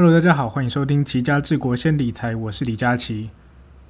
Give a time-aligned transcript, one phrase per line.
[0.00, 3.30] Hello，大家好，欢迎收听齐家治国先理财，我是李佳琦。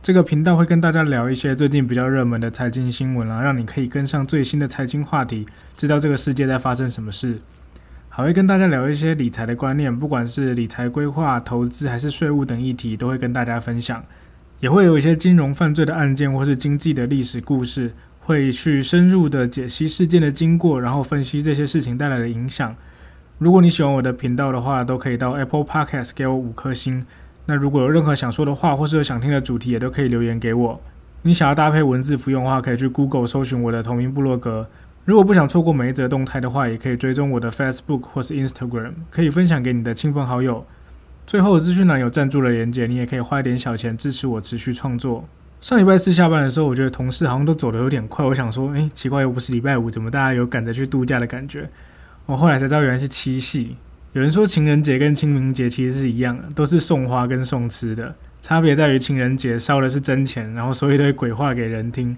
[0.01, 5.45] 这个频道会跟大家聊一些最近比较热门的财经新闻啊，让你可以跟上最新的财经话题，
[5.77, 7.41] 知道这个世界在发生什么事。
[8.09, 14.03] 还会跟大家聊一些理财的观念，不管是理财规划、投资还是税务等议题，都会跟大家分享。
[14.61, 22.75] 也会有一些金融犯罪的案件或是经济的历史故事，会去深入的解析事件的经过，然后分析这些事情带来的影响。
[23.39, 27.07] 如果你喜欢我的频道的话，都可以到 Apple Podcast 给我五颗星。
[27.47, 30.81] 那如果有任何想说的话，或是有想听的主题，也都可以留言给我。
[31.23, 34.69] 你想要搭配文字服用的话，可以去 Google 搜寻我的同名部落格。
[35.05, 40.67] 如果不想错过每一则动态的话，也可以追踪我的 Facebook 或是 Instagram，可以分享给你的亲朋好友。
[41.25, 45.25] 最后资讯栏有赞助的连接，你也可以花一点小钱支持我持续创作。
[45.61, 51.71] 上礼拜四下班的时候，我觉得同事好像都走得有点快，我想说，诶，奇怪，又不是礼拜五，怎么大家有赶着去度假的感觉？
[52.29, 53.75] 我后来才知道，原来是七夕。
[54.13, 62.15] 有人说情人节跟清明节其实是一样的，都是送花跟送吃的，差别在于情人节烧的是真钱，然后说一堆鬼话给人听；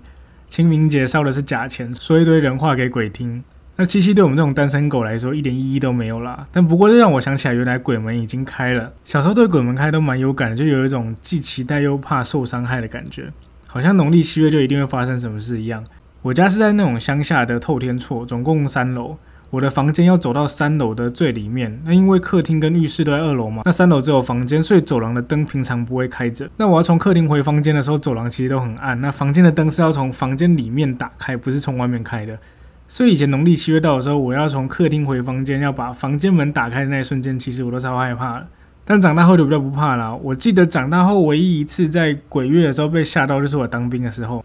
[0.49, 3.45] 清明节烧的是假钱，说一堆人话给鬼听。
[3.77, 6.45] 那七夕对我们这种单身狗来说一点意义都没有啦。
[6.51, 8.93] 但不过这让我想起来，原来鬼门已经开了。
[9.05, 13.33] 小时候对鬼门开都蛮有感的，就有一种既期待又怕受伤害的感觉，
[13.69, 15.85] 好像农历七月就一定会发生什么事一样。
[16.23, 19.17] 我家是在那种乡下的透天厝，总共三楼。
[19.51, 26.49] 我的房间要走到三楼的最里面，那因为客厅跟浴室都在二楼嘛，那三楼只有房间，所以走廊的灯平常不会开着。
[26.57, 32.39] 那我要从客厅回房间的时候，走廊其实都很暗，那房间的灯是要从房间里面打开，不是从外面开的。
[32.87, 38.47] 所以以前农历七月到的时候，我要从客厅回房间，要把房间门打开的那一瞬间，其实我都超害怕了。
[38.85, 40.17] 但长大后就比较不怕了。
[40.17, 44.45] 我记得长大后唯一一次在鬼月的时候被吓到，就是我当兵的时候，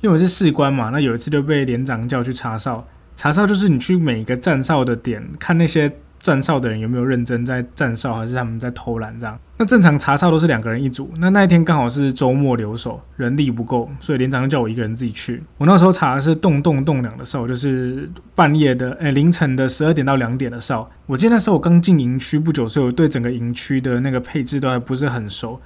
[0.00, 2.86] 因为我是士官嘛，那有一次就被连长叫去查哨。
[3.18, 9.36] 查哨就是你去每一个站哨的点看那些站哨的人有没有认真在站哨，还是他们在偷懒这样。
[9.56, 15.42] 那正常查哨都是两个人一组，那那一天刚好是周末留守，人力不够，所以连长就叫我一个人自己去。
[15.56, 20.88] 我那时候查的是动动动两的哨，就是半夜的， 哎，凌晨的十二点到两点的哨。
[21.06, 25.60] 我记得那时候我刚进营区不久，所以我对整个营区的那个配置都还不是很熟。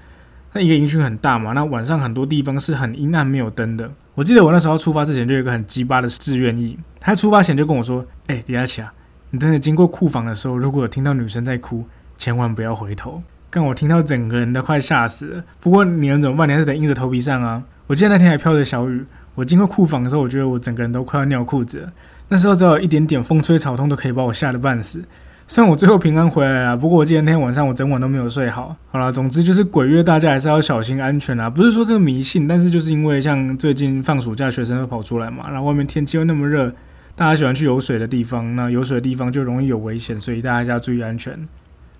[0.54, 3.90] 那一个营区很大嘛，那晚上很多地方是很阴暗没有灯的。
[4.14, 8.92] 我记得我那时候出发之前就有一个很鸡巴的志愿意，他出发前就跟我说：“哎，李佳琪啊，
[9.30, 11.86] 你等你经过库房的时候，如果听到女生在哭，
[12.18, 13.22] 千万不要回头。”
[13.54, 15.44] 但我听到整个人都快吓死了。
[15.60, 16.48] 不过你能怎么办？
[16.48, 17.62] 你还是得硬着头皮上啊。
[17.86, 19.04] 我记得那天还飘着小雨，
[19.34, 21.92] 我经过库房的时候，我觉得我整个人都快要尿裤子了。
[22.28, 25.04] 那时候只要有一点点风吹草动，都可以把我吓得半死。
[25.52, 28.74] 虽然我最后平安回来了，不过我记得那天晚上我整晚都没有睡好。
[28.90, 31.50] 好了，总之就是鬼月，大家还是要小心安全啊！
[31.50, 36.72] 不是说这个迷信，但是就是因为像最近放暑假，学生都跑出来嘛，然后外面天气又那么热，
[37.14, 41.38] 大家喜欢去有水的地方，那有水的地方就容易有危险，所以大家还是要注意安全。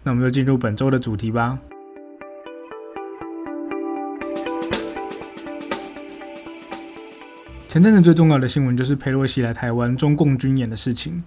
[0.02, 1.58] 那我们就进入本周的主题吧。
[7.68, 11.22] 前阵子最重要的新闻就是佩洛西来台湾中共军演的事情。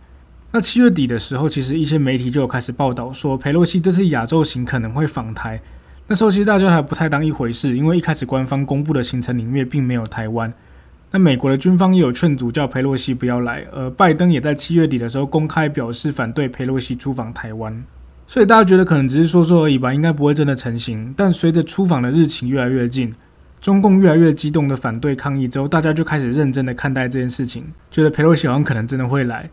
[0.56, 5.60] 那七月底的时候，其实一些媒体就有开始报道说，佩洛西这次亚洲行可能会访台。
[6.08, 10.54] 那时候其实大家还不太当一回事，因为一开始官方公布的行程里面并没有台湾。
[11.12, 17.84] 那美国的军方也有劝阻叫佩洛西不要来，而拜登也在七月底的时候公开表示反对佩洛西出访台湾。
[18.26, 21.14] 所以大家觉得可能只是说说而已吧，应该不会真的成型。
[21.18, 23.14] 但随着出访的日期越来越近，
[23.60, 29.50] 中共越来越激动的反对抗议之后，大家就开始认真的看待这件事情，觉得佩洛西好像可能真的会来。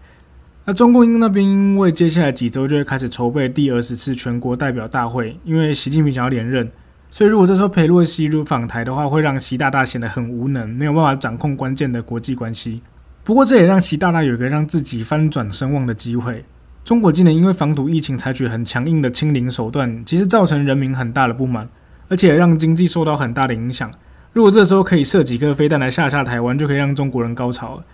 [0.65, 6.71] 那中共因那边因为接下来几周就会开始筹备第二十次全国代表大会，因为习近平想要连任，
[7.11, 12.81] 所以如果这时候裴洛西入访台的话，会让习大大显得很无能，没有办法掌控关键的国际关系。
[13.25, 16.45] 不过这也让习大大有一个让自己翻转声望的机会。
[16.85, 21.69] 中国今年因为防堵疫情采取很强硬的清零手段，其实造成人民很大的不满，
[22.09, 23.91] 而且让经济受到很大的影响。
[24.33, 27.85] 如果这时候可以射几颗飞弹来吓吓台湾，就可以让中国人高潮了。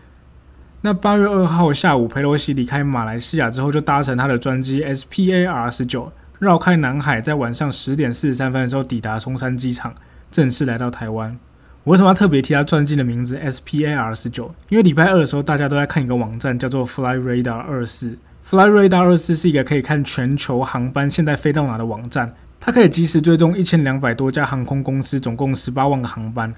[0.81, 9.93] 那八月二号下午，佩洛西离开马来西亚之后，就搭乘他的专机 S P A R 十九绕开南海，在晚上十点四十三分的时候抵达松山机场，
[10.31, 11.37] 正式来到台湾。
[11.83, 14.55] 我为什么要特别提他专机的名字 S P A R 十九？
[14.69, 18.17] 因为礼拜二的时候，大家都在看一个网站，叫做 Fly Radar 二四。
[18.45, 26.55] Fly Radar 二四是一个可以看全球航班现在飞到哪的网站，它可以及时追踪一千两百多家航空公司，总共十八万个航班。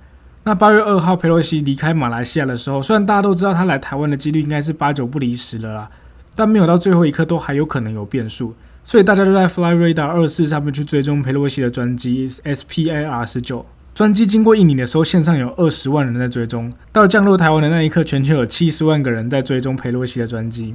[0.51, 5.91] 那八月二号，佩洛西离开马来西亚的时候，虽然大家都知道他来台湾的几率应该是八九不离十了啦，
[6.35, 8.53] 但没有到最后一刻都还有可能有变数，
[8.83, 13.65] 所以大家都在 Fly Radar 二四上面去追踪佩洛西的专机 S P A R 十九。
[13.95, 20.75] 专机经过印尼的时候，线上有二十万人在追踪，到降落台湾的那一刻，全球有七十万个人在追踪佩洛西的专机。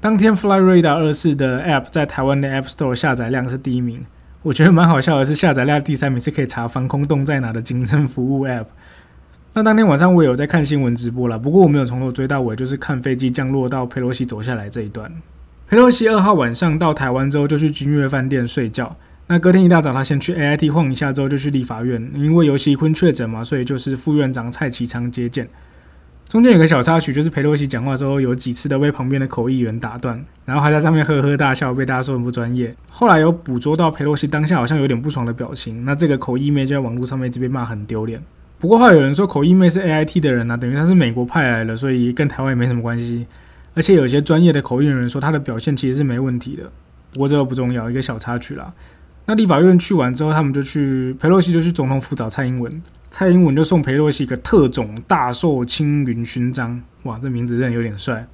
[0.00, 4.06] 当天 Fly Radar 二四的 App 在台湾的 App Store 下载量是第一名。
[4.42, 8.66] 我觉得蛮好笑的是，下载量第三名是可以查防空洞在哪的警政服务 App。
[9.56, 15.10] 那当天晚上我有在看新闻直播了，不过我没有从头追到尾，就是看飞机降落到佩洛西走下来这一段。
[15.66, 18.94] 佩洛西二号晚上到台湾之后，就去君悦饭店睡觉。
[19.28, 25.48] 那隔天一大早，他先去 AIT 晃一下，之后就去立法院，因为尤熙坤确诊嘛，所以就是副院长蔡其昌接见。
[26.28, 32.76] 中间有个小插曲，就是佩洛西讲话时候有几次都被旁边的口译员打断，然后还在上面呵呵大笑，被大家说很不专业。
[32.90, 38.20] 后来有捕捉到佩洛西当下好像有点不爽的表情，那这个口译妹就在网络上面一直被骂很丢脸。
[38.58, 43.26] 不过话有人说口译妹是 AIT 的人啊，等于他是美国派来的，所以跟台湾也没什么关系。
[43.74, 46.64] 而且有些专业的口译人说他的表现其实是没问题的。
[47.12, 48.72] 不过这个不重要，一个小插曲啦。
[49.26, 58.26] 那立法院去完之后，他们就去佩洛西就去总统府找蔡英文，蔡英文就送佩洛西一个特种大绶青云勋章，哇，这名字真的有点帅。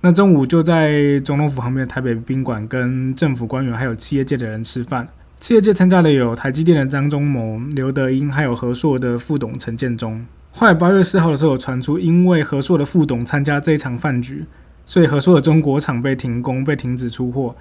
[0.00, 5.06] 那中午就在总统府旁边的台北宾馆跟政府官员还有企业界的人吃饭，
[5.42, 10.24] 企业界参加的有台积电的张忠谋、刘德英，还有和硕的副董陈建忠。
[10.52, 14.44] 后来八月四号的时候传出，因为和硕的副董参加这一场饭局，
[14.86, 17.56] 所以和硕的中国厂被停工，被停止出货。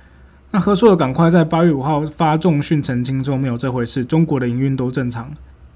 [0.51, 5.31] 那和硕赶快在八月五号发重讯澄清说没有这回事，中国的营运都正常。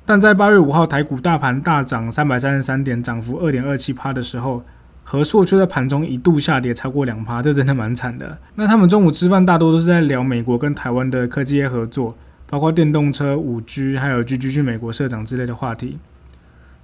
[0.06, 4.63] 但在八月五号台股大盘大涨三百三十三点，涨幅二点二七趴的时候，
[5.06, 8.38] 和硕却在盘中一度下跌超过两趴，这真的蛮惨的。
[8.56, 12.18] 那他们中午吃饭大多都是在聊美国跟台湾的科技业合作，
[12.50, 16.00] 包括电动车、五 G，还有 G G 去美国社长之类的话题。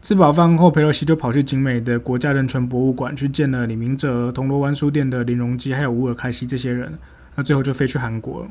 [0.03, 6.93] 吃饱饭后，佩洛西就跑去景美的国家人权博物馆去见了李明哲、铜锣湾书店的林荣基，还有乌尔开西这些人。
[7.35, 8.47] 那最后就飞去韩国。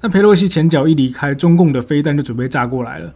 [0.00, 3.14] 那佩洛西前脚一离开，中共的飞弹就准备炸过来了。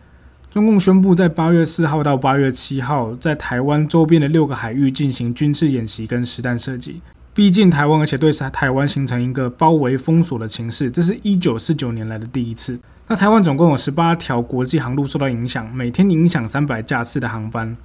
[0.51, 7.01] 中共宣布在八月四号到八月七号，在台湾周边的六个海域进行军事演习跟实弹射击，
[7.35, 10.91] 逼近台湾，而且对台湾形成一个包围封锁的情势。
[10.91, 12.79] 这是一九四九年来的第一次。
[13.09, 17.77] 那台湾总共有十八条国际航路受到影响，每天影响三百架次的航班。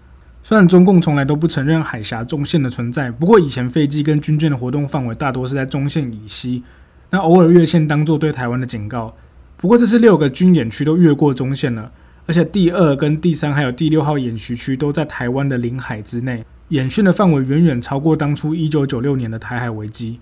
[0.42, 6.64] 虽然中共从来都不承认海峡中线的存在，不过以前飞机跟军舰的活动范围大多是在中线以西。
[7.10, 9.14] 那偶尔越线当做对台湾的警告，
[9.58, 11.92] 不过这次六个军演区都越过中线了，
[12.28, 20.20] 而且第二跟第三还有第六号演习区都在台湾的领海之内，演训的范围远远超过当初一九九六年的台海危机。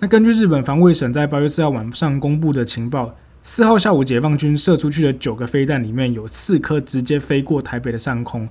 [0.00, 8.48] 那根据日本防卫省在八月四号晚上公布的情报，四号下午解放军射出去的九个飞弹里面有四颗直接飞过台北的上空。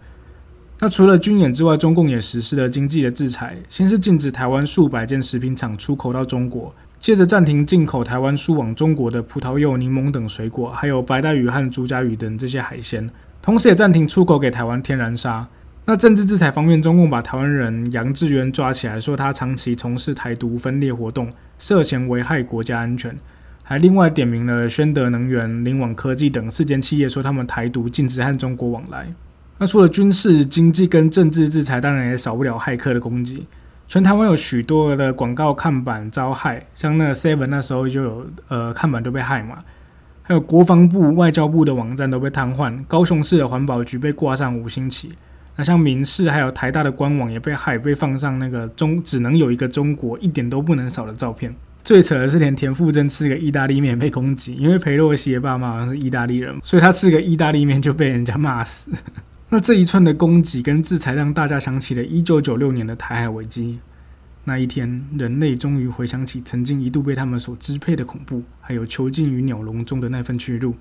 [0.80, 6.76] 那除了军演之外，中共也实施了经济的制裁，先是禁止台湾数百件食品厂出口到中国。
[7.00, 13.10] 接着暂停进口台湾输往中国的葡萄柚、柠檬等水果，还有白带鱼和竹荚鱼等这些海鲜，
[13.42, 15.48] 同时也暂停出口给台湾天然砂。
[15.86, 23.16] 那政治制裁方面，中共把台湾人杨志渊抓起来，说他长期从事台独分裂活动，涉嫌危害国家安全，
[23.64, 29.08] 还另外点名了宣德能源、灵网科技等四间企业，说他们台独，禁止和中国往来。
[29.60, 33.46] 那除了军事、经济跟政治制裁，当然也少不了骇客的攻击。
[33.88, 39.60] 全台湾有许多的广告看板遭害，像那 Seven 那时候就有呃看板都被害嘛，
[40.24, 45.14] 还有国防部、外交部的网站都被瘫痪，高雄市的环保局被挂上五星旗，
[45.56, 51.56] 那像民事还有台大的官网也被害，被放上那个中只能有一个中国，一点都不能少的照片。
[51.82, 58.92] 最扯的是，连田馥甄吃个意大利面被攻击，因为裴洛西的爸妈好像是意大利人，所以他吃个意大利面就被人家骂死。
[59.50, 63.80] 那这一串的攻击跟制裁，让大家想起了1996年的台海危机。
[64.44, 70.76] 那一天，人类终于回想起曾经一度被他们所支配的恐怖，还有囚禁于鸟笼中的那份屈辱。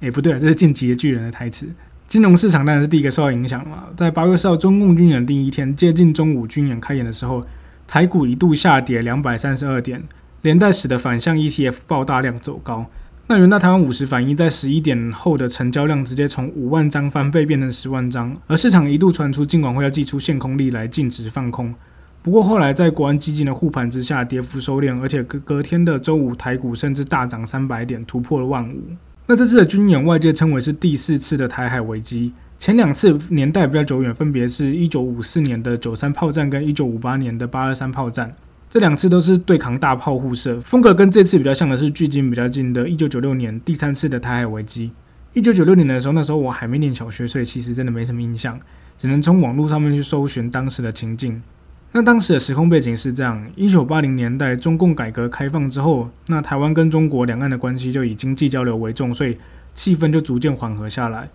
[0.00, 1.68] 哎，不对啊，这是《进击的巨人》的台词。
[2.06, 3.84] 金融市场当然是第一个受到影响嘛。
[3.96, 7.46] 在八月四号中共军演第一天，接近中午军演开演的时候，
[7.86, 10.02] 台股一度下跌两百三十二点，
[10.42, 12.90] 连带使得反向 ETF 爆大量走高。
[13.32, 21.74] 那元大台湾五十反应在十一点后的成交量直接从五万张翻倍变成十万张，而市场一度传出尽管会要祭出限空令来禁止放空，
[22.20, 28.82] 不过后来在国安基金的护盘之下，跌幅收敛，而且隔隔天的周五台股甚至大涨三百点，突破了万五。
[29.26, 38.34] 那这次的军演外界称为是第四次的台海危机，前两次年代比较久远，分别是一九五四年的九三炮战跟一九五八年的八二三炮战。
[38.72, 44.90] 这两次都是对抗大炮互射，风格跟这次比较像的是距今比较近的1996年第三次的台海危机。
[45.34, 48.58] 1996年的时候，那时候我还没念小学，所以其实真的没什么印象，
[48.96, 51.42] 只能从网络上面去搜寻当时的情境。
[51.92, 59.36] 那当时的时空背景是这样：1980年代中共改革开放之后，那台湾跟中国两岸的关系就以经济交流为重，所以
[59.74, 61.28] 气氛就逐渐缓和下来。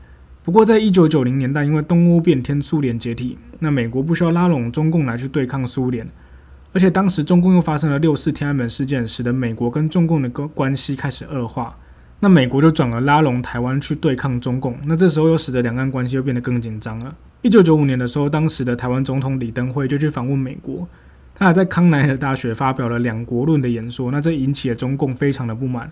[0.44, 6.08] 不过在1990年代，因为东欧变天，苏联解体，那美国不需要拉拢中共来去对抗苏联。
[6.78, 11.76] 而且当时中共又发生了六四天安门事件，使得美国跟中共的关关系开始恶化。
[12.20, 17.16] 那美国就转而拉拢台湾去对抗中共，那这时候又使得两岸关系又变得更紧张了。
[17.42, 20.88] 一九九五年的时候，当时的台湾总统李登辉就去访问美国，
[21.34, 25.90] 他还在康奈尔大学发表了“两国论”的演说，那这引起了中共非常的不满。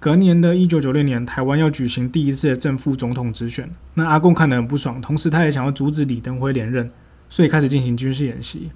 [0.00, 6.90] 隔年的一九九六年，台湾要举行第一次的正副总统直选，那阿贡看得很不爽，同时他也想要阻止李登辉连任，
[7.28, 8.70] 所以开始进行军事演习。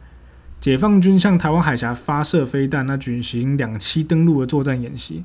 [0.61, 5.25] 解放军向台湾海峡发射飞弹，那举行两栖登陆的作战演习。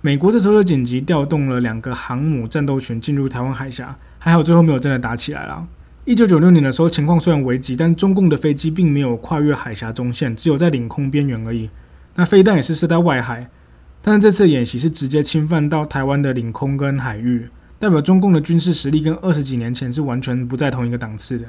[0.00, 5.66] 美国这时候就紧急调动了两个航母战斗群进入台湾海峡，还好最后没有真的打起来了。
[6.06, 11.68] 一九九六年的时候，情况虽然危急，但中共的飞机并没有跨越海峡中线，只有在领空边缘而已。
[12.14, 13.50] 那飞弹也是射在外海，
[14.00, 21.46] 但是这次演习是直接侵犯到台湾的领空跟海域，代表中共的军事实力跟二十几年前是完全不在同一个档次的。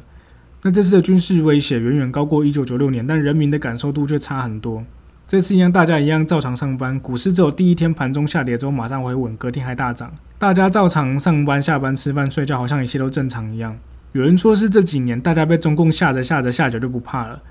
[0.63, 4.83] 那这次的军事威胁远远高过一九九六年，但人民的感受度却差很多。
[5.27, 10.11] 这次一样，大家一样照常上班，股市只有第一天盘中下跌之后马上回稳，隔天还大涨。
[10.39, 13.77] 大家照常上班、下班、吃饭、睡觉，好像一切都正常一样。
[14.13, 17.41] 有人说是这几年大家被中共吓着吓着吓着就不怕了，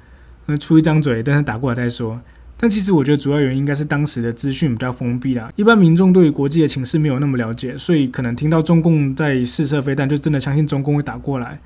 [0.47, 2.19] 那出一张嘴，但是打过来再说。
[2.59, 11.61] 但其实我觉得主要原因应该是当时的资讯比较封闭啦，一般民众对于国际的情势没有那么了解，所以可能听到中共在试射飞弹，就真的相信中共会打过来。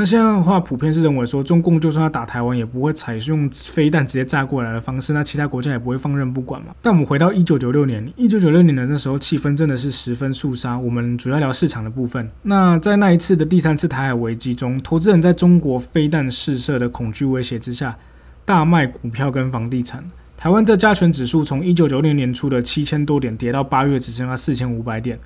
[0.00, 6.68] 那现在的话，普遍是认为说，中共就算要打台湾，也不会采用飞弹直接炸过来的方式，那其他国家也不会放任不管嘛。
[6.80, 10.78] 但我们回到一九九六年，一九九六年的那时候，气氛真的是十分肃杀。
[10.78, 12.30] 我们主要聊市场的部分。
[12.42, 17.98] 那在那一次的第三次台海危机中，投资人在中国飞弹试射的恐惧威胁之下，
[18.44, 20.04] 大卖股票跟房地产。
[20.36, 25.18] 台湾的加权指数从一九九六年初的七千多点跌到八月只剩下四千五百点。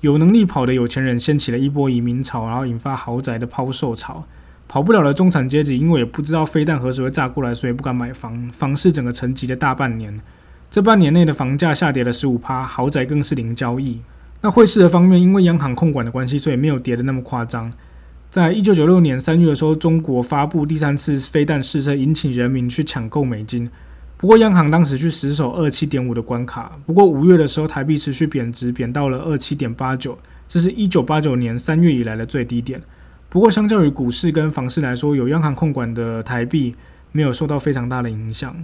[0.00, 4.24] 有能力跑的有钱人掀起了一波移民潮，然后引发豪宅的抛售潮。
[4.66, 10.20] 跑不了的中产阶级，因为也不知道飞弹何时会炸过来，所以不敢买房，房市整个沉寂了大半年。
[10.70, 14.00] 这半年内的房价下跌了十五趴，豪宅更是零交易。
[14.42, 17.72] 那汇市的方面，因为央行控管的关系，所以没有跌的那么夸张。
[18.30, 23.68] 在一九九六年三月的时候，中国发布第三次飞弹试射，引起人民去抢购美金。
[24.20, 26.70] 不过央行当时去死守二七点五的关卡。
[26.84, 32.82] 不过五月的时候，台币持续贬值，贬到了二七点八九，这是一九八九年三月以来的最低点。
[33.30, 36.74] 不过相较于股市跟房市来说，有央行控管的台币
[37.12, 38.54] 没有受到非常大的影响。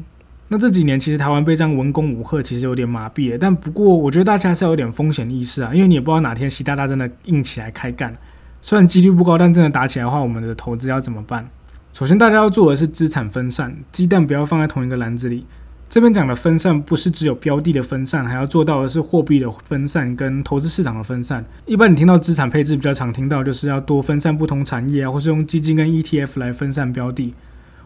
[0.49, 3.39] 那这几年其实台湾被这样文攻武吓，其实有点麻痹。
[3.41, 8.15] 但不过我觉得大家还是要有点风险意识啊，因为你也不知道哪天习大大真的硬起来开干。
[8.61, 11.49] 虽然几率不高，但真的打起来的话，我们的投资要怎么办？
[11.97, 15.47] 首先，大家要做的是资产分散，鸡蛋不要放在同一个篮子里。
[15.89, 21.43] 这边讲的分散，不是只有标的的分散，还要做到的是货币的分散跟投资市场的分散。
[21.65, 27.33] 一般你听到资产配置比较常听到，就是要多分散不同产业啊，或是用基金跟 ETF 来分散标的，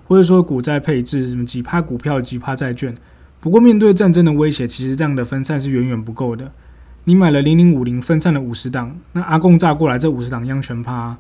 [0.09, 2.93] 或者说股债配置，什么几趴股票几趴债券。
[3.39, 6.51] 不过面对战争的威胁，其实这样的分散是远远不够的。
[7.05, 11.17] 你买了零零五零，分散了五十档，那阿贡炸过来，这五十档一样全趴。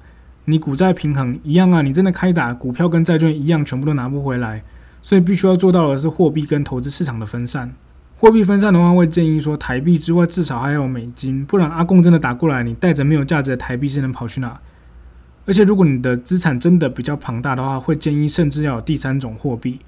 [0.51, 4.63] 你股债平衡一样啊，你真的开打，股票跟债券一样，全部都拿不回来，
[5.01, 7.73] 所以必须要做到的是货币跟投资市场的分散。
[8.17, 14.61] 货币分散的话，会建议说台币之外，至少还要有美金，不然阿贡真的打过来，你带着没有价值的台币是能跑去哪？
[15.47, 19.79] 而且如果你的资产真的比较庞大的话，会建议甚至要有第三种货币。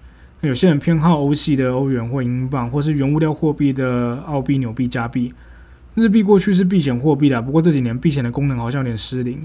[0.41, 5.33] 有些人偏好欧系的欧元或英镑，或是原物料货币的澳币、纽币、加币。
[5.95, 9.39] 日币过去是避险货币的，不过这几年避险的功能好像有点失灵。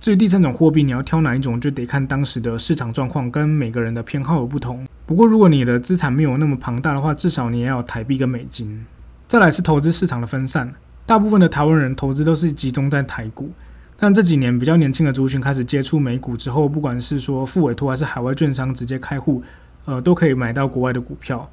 [0.00, 4.86] 至于第三种货币，你要挑哪一种，就得看当时的市场状况跟每个人的偏好有不同。
[5.04, 8.86] 不过，如果你的资产没有那么庞大的话，至少你也要台币跟美金。
[9.28, 10.72] 再来是投资市场的分散，
[11.04, 13.50] 大部分的台湾人投资都是集中在台股，
[13.98, 19.42] 但这几年比较年轻的族群开始接触美股之后，不管是说付委托还是海外券商直接开户，
[19.84, 21.46] 呃，都可以买到国外的股票。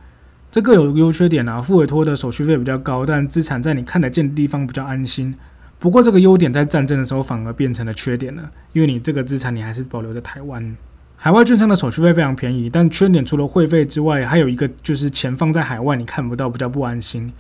[0.50, 5.36] 这各有优缺点啊，付委托的手续费比较高，但资产在你看得见的地方比较安心。
[5.80, 10.76] 不过这个优点在战争的时候反而变成了缺点了，因为你这个资产你还是保留在台湾，
[11.16, 17.32] 海外券商的手续费非常便宜，但缺点除了会费之外，还有一个就是钱放在海外你看不到，比较不安心。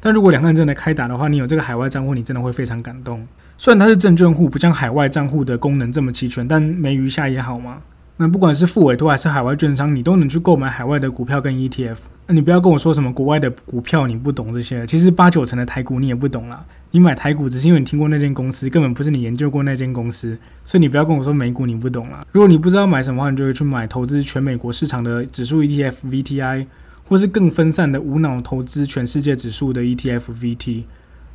[0.00, 3.26] 但如果两岸真的开打的话，你有这个海外账户，你真的会非常感动。
[3.56, 7.78] 虽然它是证券户，不像海外账户的功能这么齐全，但没余下也好嘛。
[8.18, 11.98] 那不管是付委托还是海外券商，你都能去购买海外的股票跟 ETF。
[12.26, 16.64] 那你不要跟我说什么国外的股票你不懂这些，其实八九成的台股你也不懂啦。
[16.92, 22.24] 你买台股只是因为你听过那间公司，根本不是你研究过那间公司，所以你不要跟我说美股你不懂啦。
[22.32, 26.66] 如果你不知道买什么话，你就会去买投资全美国市场的指数 ETF VTI，
[27.06, 30.84] 或是更分散的无脑投资全世界指数的 ETF VT。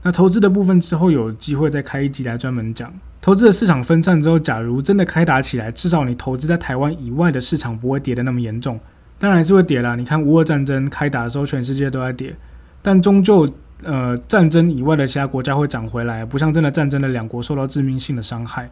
[0.02, 2.92] 那投资的部分之后有机会再开一集来专门讲。
[3.22, 8.80] 投资的市场分散之后，假如真的开打起来，至少你投资在台湾以外的市场不会跌得那么严重。
[9.20, 9.96] 当然还是会跌啦。
[9.96, 12.36] 你看，乌俄战争开打的时候，全世界都在跌，
[12.82, 13.48] 但终究
[13.84, 18.72] 呃战争以外的其他国家会涨回来，不像真的战争的两国受到致命性的伤害。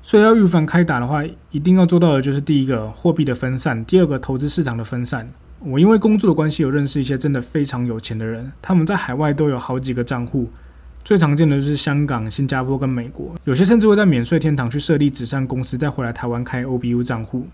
[0.00, 5.28] 所以要预防开打的话，一定要做到的就是第一个货币的分散，第二个投资市场的分散。
[5.58, 10.48] 我因为工作的关系，有认识一些真的非常有钱的人，他们在海外都有好几个账户。
[11.02, 17.46] 最常见的就是香港、新加坡跟美国，有些甚至会在免税天堂去设立纸上公司，再回来台湾开 OBU 账户。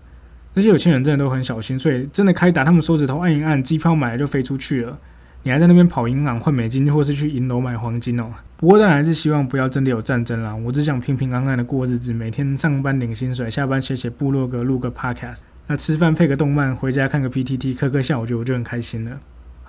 [0.53, 4.97] 那些有钱人真的都很小心，所以真的开打，他们手指头按一按，机票买了就飞出去了。
[5.43, 8.25] 你还在那边跑银行换美金，或是去银楼买黄金哦。
[8.57, 10.53] 不过当然还是希望不要真的有战争啦。
[10.53, 15.41] 我只想平平安安的过日子，每天上班领薪水，下班写写部落格，录个 podcast。
[15.67, 19.19] 那吃饭配个动漫，回家看个 PTT，磕磕笑，我觉得我就很开心了。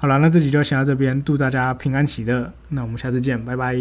[0.00, 2.52] 好了，那这集就先到这边，祝大家平安喜乐。
[2.68, 3.74] 那我们下次见，拜拜。